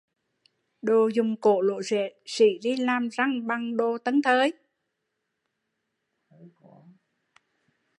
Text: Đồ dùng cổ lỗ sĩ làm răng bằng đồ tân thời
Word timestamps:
Đồ 0.81 1.07
dùng 1.13 1.35
cổ 1.41 1.61
lỗ 1.61 1.79
sĩ 2.25 2.45
làm 2.79 3.07
răng 3.11 3.47
bằng 3.47 3.77
đồ 3.77 3.97
tân 3.97 4.21
thời 4.21 4.51